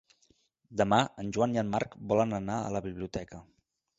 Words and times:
Demà 0.81 0.97
en 1.23 1.29
Joan 1.35 1.53
i 1.57 1.61
en 1.63 1.69
Marc 1.75 1.93
volen 2.13 2.35
anar 2.39 2.57
a 2.61 2.71
la 2.79 2.83
biblioteca. 2.89 3.43